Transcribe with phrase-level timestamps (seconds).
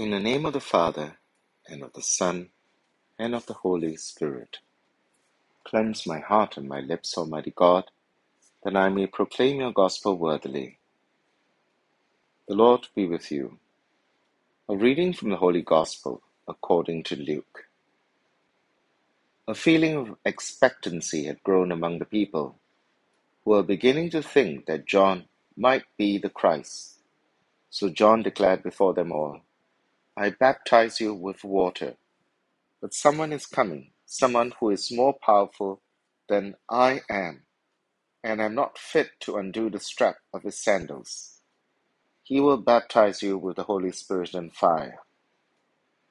[0.00, 1.18] In the name of the Father,
[1.68, 2.48] and of the Son,
[3.18, 4.60] and of the Holy Spirit.
[5.62, 7.90] Cleanse my heart and my lips, Almighty God,
[8.64, 10.78] that I may proclaim your gospel worthily.
[12.48, 13.58] The Lord be with you.
[14.70, 17.66] A reading from the Holy Gospel according to Luke.
[19.46, 22.56] A feeling of expectancy had grown among the people,
[23.44, 25.26] who were beginning to think that John
[25.58, 27.00] might be the Christ.
[27.68, 29.42] So John declared before them all,
[30.16, 31.96] I baptize you with water,
[32.80, 35.82] but someone is coming, someone who is more powerful
[36.28, 37.44] than I am,
[38.24, 41.40] and am not fit to undo the strap of his sandals.
[42.24, 45.00] He will baptize you with the Holy Spirit and fire.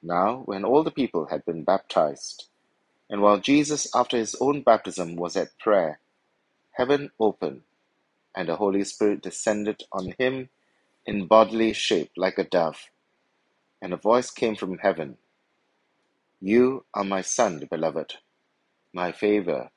[0.02, 2.48] Now, when all the people had been baptized,
[3.10, 6.00] and while Jesus, after his own baptism, was at prayer,
[6.72, 7.62] heaven opened,
[8.36, 10.50] and the Holy Spirit descended on him
[11.06, 12.90] in bodily shape like a dove.
[13.82, 15.18] And a voice came from heaven
[16.40, 18.14] You are my Son, beloved.
[18.94, 19.70] My favor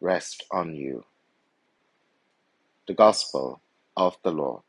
[0.00, 1.04] rests on you.
[2.88, 3.60] The Gospel
[3.96, 4.62] of the Lord.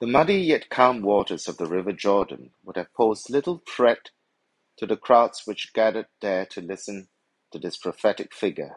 [0.00, 4.10] The muddy yet calm waters of the river Jordan would have posed little threat
[4.78, 7.08] to the crowds which gathered there to listen
[7.52, 8.76] to this prophetic figure,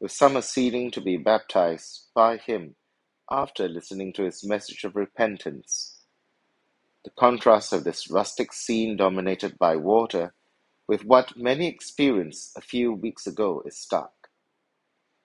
[0.00, 2.76] with some acceding to be baptized by him
[3.30, 5.98] after listening to his message of repentance.
[7.04, 10.34] The contrast of this rustic scene dominated by water
[10.88, 14.30] with what many experienced a few weeks ago is stark.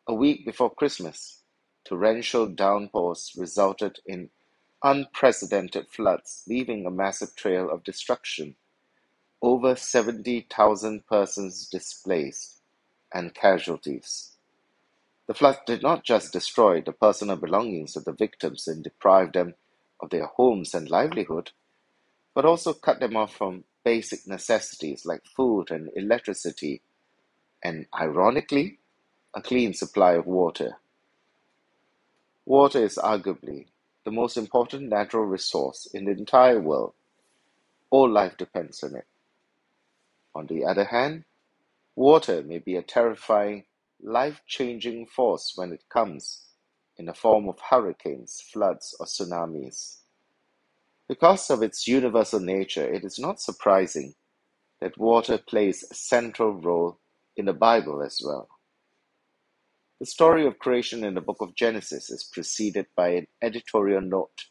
[0.08, 1.42] A week before Christmas,
[1.86, 4.30] torrential downpours resulted in
[4.84, 8.56] unprecedented floods, leaving a massive trail of destruction
[9.42, 12.62] over 70,000 persons displaced
[13.14, 14.33] and casualties.
[15.28, 19.56] The flood did not just destroy the personal belongings of the victims and deprive them
[20.02, 21.52] of their homes and livelihood,
[22.34, 26.82] but also cut them off from basic necessities like food and electricity,
[27.64, 28.80] and ironically,
[29.34, 30.78] a clean supply of water.
[32.46, 33.68] Water is arguably
[34.04, 36.94] the most important natural resource in the entire world.
[37.90, 39.06] All life depends on it.
[40.36, 41.24] On the other hand,
[41.96, 43.64] water may be a terrifying,
[44.04, 46.46] life-changing force when it comes
[46.98, 49.98] in the form of hurricanes, floods, or tsunamis.
[51.08, 54.14] Because of its universal nature, it is not surprising
[54.82, 57.00] that water plays a central role
[57.36, 58.50] in the Bible as well.
[60.00, 64.46] The story of creation in the book of Genesis is preceded by an editorial note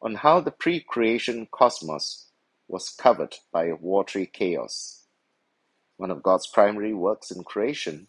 [0.00, 2.30] on how the pre creation cosmos
[2.68, 5.04] was covered by a watery chaos.
[5.98, 8.08] One of God's primary works in creation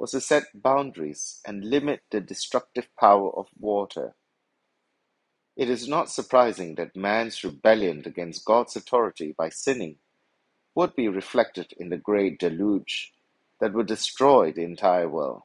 [0.00, 4.14] was to set boundaries and limit the destructive power of water.
[5.58, 9.96] It is not surprising that man's rebellion against God's authority by sinning
[10.74, 13.12] would be reflected in the great deluge
[13.60, 15.42] that would destroy the entire world.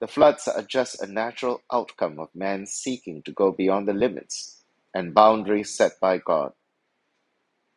[0.00, 4.62] The floods are just a natural outcome of man seeking to go beyond the limits
[4.94, 6.54] and boundaries set by God.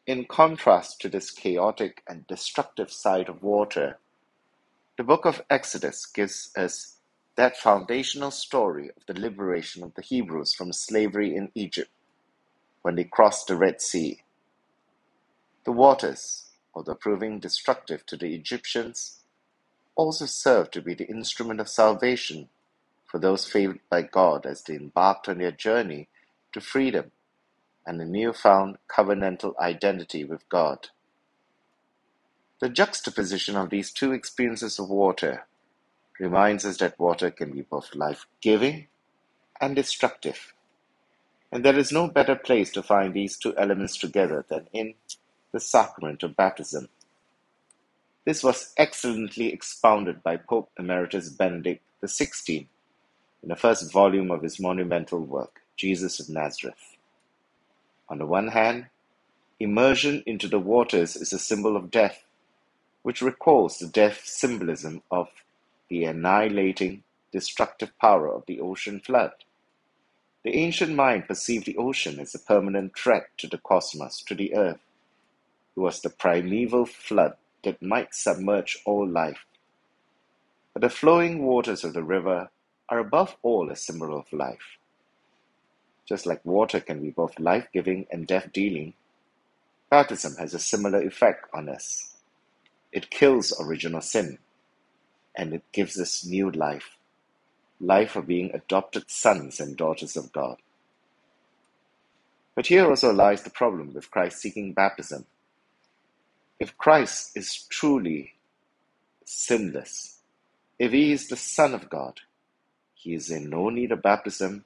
[0.08, 4.00] In contrast to this chaotic and destructive side of water,
[5.04, 6.96] the book of Exodus gives us
[7.36, 11.92] that foundational story of the liberation of the Hebrews from slavery in Egypt
[12.84, 14.22] when they crossed the Red Sea.
[15.66, 19.20] The waters, although proving destructive to the Egyptians,
[19.98, 22.50] also served to be the instrument of salvation
[23.06, 26.10] for those favored by God as they embarked on their journey
[26.54, 27.12] to freedom
[27.86, 30.90] and a new-found covenantal identity with God.
[32.64, 35.46] The juxtaposition of these two experiences of water
[36.18, 38.88] reminds us that water can be both life-giving
[39.60, 40.54] and destructive,
[41.52, 44.94] and there is no better place to find these two elements together than in
[45.52, 46.88] the sacrament of baptism.
[48.24, 52.68] This was excellently expounded by Pope Emeritus Benedict XVI
[53.42, 56.96] in the first volume of his monumental work, Jesus of Nazareth.
[58.08, 58.86] On the one hand,
[59.60, 62.24] immersion into the waters is a symbol of death,
[63.04, 65.30] which recalls the death symbolism of
[65.90, 69.32] the annihilating, destructive power of the ocean flood.
[70.44, 74.56] The ancient mind perceived the ocean as a permanent threat to the cosmos, to the
[74.56, 74.82] earth.
[75.76, 79.46] It was the primeval flood that might submerge all life.
[80.74, 82.50] But the flowing waters of the river
[82.90, 84.78] are above all a symbol of life.
[86.06, 88.94] Just like water can be both life giving and death dealing,
[89.90, 92.13] baptism has a similar effect on us.
[92.94, 94.40] It kills original sin,
[95.36, 96.92] and it gives us new life
[97.80, 100.58] life of being adopted sons and daughters of God.
[102.56, 105.26] But here also lies the problem with Christ seeking baptism.
[106.60, 108.34] If Christ is truly
[109.26, 110.20] sinless,
[110.80, 112.22] if he is the Son of God,
[112.94, 114.66] he is in no need of baptism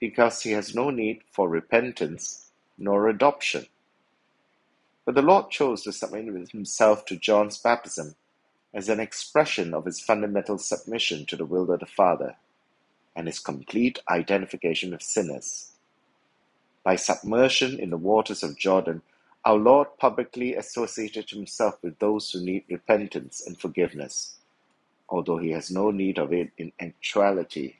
[0.00, 3.66] because he has no need for repentance nor adoption.
[5.04, 8.14] But the Lord chose to submit himself to John's baptism
[8.74, 12.36] as an expression of his fundamental submission to the will of the Father
[13.16, 15.72] and his complete identification with sinners.
[16.84, 19.02] By submersion in the waters of Jordan,
[19.44, 24.36] our Lord publicly associated himself with those who need repentance and forgiveness,
[25.08, 27.76] although he has no need of it in actuality.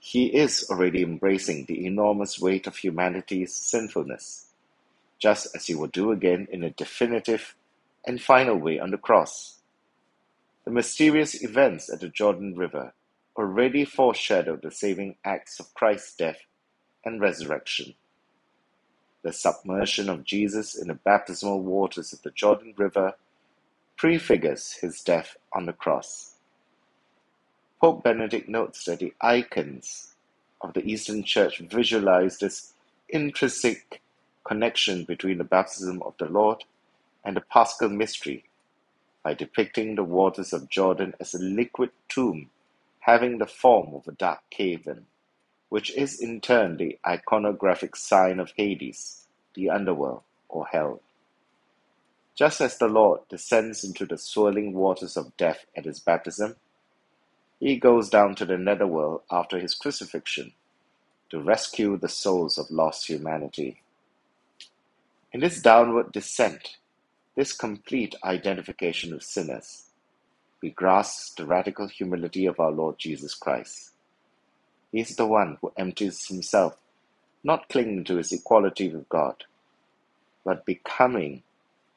[0.00, 4.48] He is already embracing the enormous weight of humanity's sinfulness,
[5.24, 7.56] just as he will do again in a definitive
[8.06, 9.56] and final way on the cross.
[10.66, 12.92] The mysterious events at the Jordan River
[13.34, 16.40] already foreshadowed the saving acts of Christ's death
[17.06, 17.94] and resurrection.
[19.22, 23.14] The submersion of Jesus in the baptismal waters of the Jordan River
[23.96, 26.34] prefigures his death on the cross.
[27.80, 30.16] Pope Benedict notes that the icons
[30.60, 32.74] of the Eastern Church visualize this
[33.08, 34.02] intrinsic
[34.44, 36.64] connection between the baptism of the Lord
[37.24, 38.44] and the Paschal mystery
[39.22, 42.50] by depicting the waters of Jordan as a liquid tomb
[43.00, 45.06] having the form of a dark cavern,
[45.68, 51.00] which is in turn the iconographic sign of Hades, the underworld or hell.
[52.34, 56.56] Just as the Lord descends into the swirling waters of death at his baptism,
[57.60, 60.52] he goes down to the netherworld after his crucifixion
[61.30, 63.82] to rescue the souls of lost humanity.
[65.34, 66.76] In this downward descent,
[67.34, 69.86] this complete identification of sinners,
[70.62, 73.90] we grasp the radical humility of our Lord Jesus Christ.
[74.92, 76.76] He is the one who empties himself,
[77.42, 79.42] not clinging to his equality with God,
[80.44, 81.42] but becoming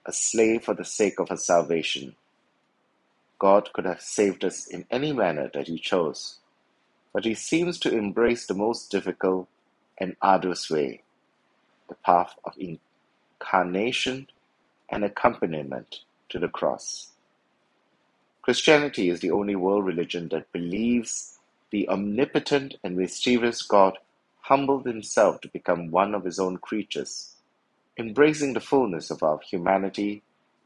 [0.04, 2.16] a slave for the sake of our salvation.
[3.38, 6.40] God could have saved us in any manner that he chose,
[7.14, 9.48] but he seems to embrace the most difficult
[10.00, 11.04] and arduous way,
[11.88, 12.54] the path of
[13.40, 14.28] incarnation
[14.90, 17.12] and accompaniment to the cross.
[18.42, 21.40] Christianity is the only world religion that believes
[21.72, 23.98] the omnipotent and mischievous God
[24.42, 27.36] humbled himself to become one of his own creatures,
[27.98, 30.24] embracing the fullness of our humanity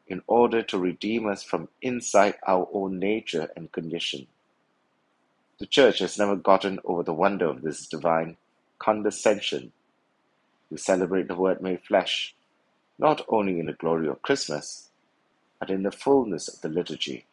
[0.08, 4.28] in order to redeem us from inside our own nature and condition.
[5.60, 8.38] The Church has never gotten over the wonder of this divine
[8.80, 9.72] condescension.
[10.72, 12.36] We celebrate the Word made flesh
[13.00, 14.90] not only in the glory of Christmas,
[15.60, 17.26] but in the fullness of the liturgy,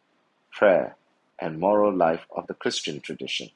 [0.53, 0.97] prayer,
[1.41, 3.51] and moral life of the Christian tradition.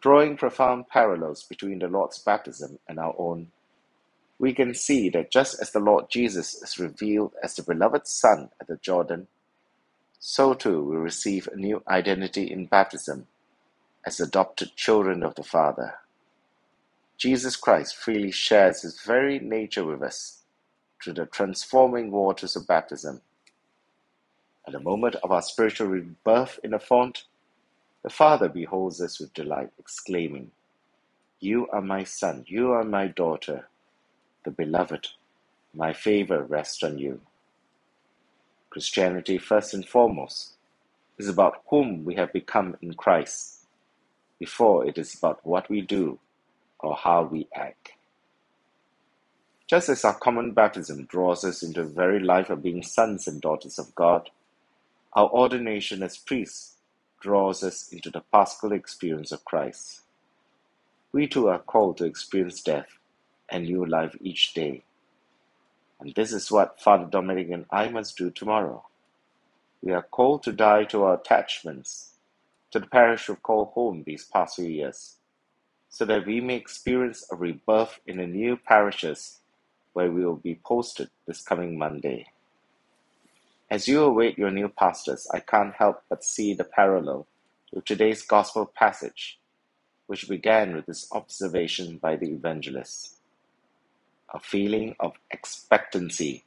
[0.00, 3.48] Drawing profound parallels between the Lord's baptism and our own,
[4.38, 8.50] we can see that just as the Lord Jesus is revealed as the beloved Son
[8.60, 9.28] at the Jordan,
[10.18, 13.26] so too we receive a new identity in baptism
[14.06, 15.94] as adopted children of the Father.
[17.20, 20.42] Jesus Christ freely shares his very nature with us
[21.04, 23.20] through the transforming waters of baptism.
[24.66, 27.24] At the moment of our spiritual rebirth in the font,
[28.02, 30.52] the Father beholds us with delight, exclaiming,
[31.40, 33.68] You are my son, you are my daughter,
[34.44, 35.08] the beloved,
[35.74, 37.20] my favor rests on you.
[38.70, 40.54] Christianity, first and foremost,
[41.18, 43.66] is about whom we have become in Christ,
[44.38, 46.18] before it is about what we do
[46.82, 47.92] or how we act.
[49.68, 53.40] Just as our common baptism draws us into the very life of being sons and
[53.40, 54.30] daughters of God,
[55.12, 56.76] our ordination as priests
[57.20, 60.02] draws us into the paschal experience of Christ.
[61.12, 62.98] We too are called to experience death
[63.48, 64.84] and new life each day.
[66.00, 68.84] And this is what Father Dominic and I must do tomorrow.
[69.82, 72.14] We are called to die to our attachments,
[72.72, 75.16] to the parish we've called home these past few years,
[75.90, 79.40] so that we may experience a rebirth in the new parishes
[79.92, 82.26] where we will be posted this coming Monday.
[83.68, 87.26] As you await your new pastors, I can't help but see the parallel
[87.72, 89.38] with today's gospel passage,
[90.06, 93.16] which began with this observation by the evangelist.
[94.32, 96.44] A feeling of expectancy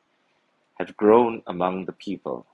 [0.76, 2.46] had grown among the people.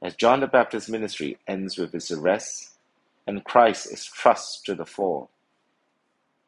[0.00, 2.70] As John the Baptist's ministry ends with his arrest
[3.26, 5.28] and Christ is thrust to the fore,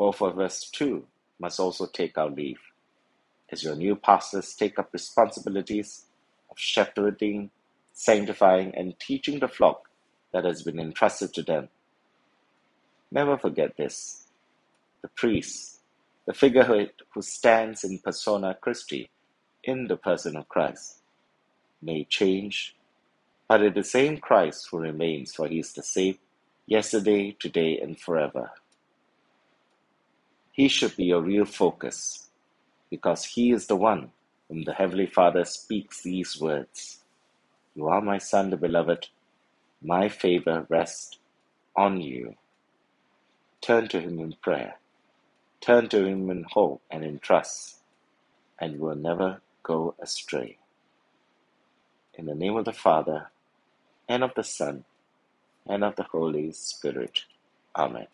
[0.04, 1.06] both of us, too,
[1.40, 2.60] must also take our leave.
[3.52, 6.06] As your new pastors take up responsibilities
[6.50, 7.50] of shepherding,
[7.92, 9.90] sanctifying, and teaching the flock
[10.32, 11.68] that has been entrusted to them.
[13.10, 14.20] Never forget this.
[15.02, 15.80] the priest,
[16.26, 19.10] the figurehead who stands in persona Christi,
[19.64, 20.98] in the person of Christ,
[21.82, 22.76] may change,
[23.48, 26.18] but it is the same Christ who remains, for he is the same
[26.66, 28.52] yesterday, today, and forever.
[30.62, 32.30] He should be your real focus,
[32.88, 34.12] because he is the one
[34.48, 37.02] whom the Heavenly Father speaks these words
[37.74, 39.08] You are my Son, the beloved,
[39.82, 41.18] my favor rests
[41.76, 42.36] on you.
[43.60, 44.78] Turn to him in prayer,
[45.60, 47.78] turn to him in hope and in trust,
[48.60, 50.58] and you will never go astray.
[52.14, 53.32] In the name of the Father,
[54.08, 54.84] and of the Son,
[55.66, 57.24] and of the Holy Spirit.
[57.76, 58.06] Amen.